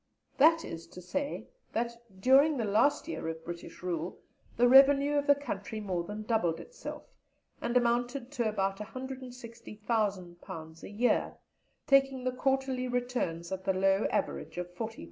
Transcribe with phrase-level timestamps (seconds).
[0.39, 4.17] That is to say, that, during the last year of British rule,
[4.57, 7.03] the revenue of the country more than doubled itself,
[7.61, 11.35] and amounted to about £160,000 a year,
[11.85, 14.97] taking the quarterly returns at the low average of £40,000."